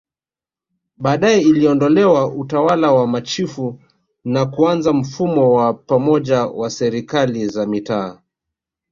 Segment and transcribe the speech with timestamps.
[0.97, 3.79] Baadae iliondolewa Utawala wa machifu
[4.23, 8.19] na kuanza mfumo wa pamoja wa Serikali za Mitaa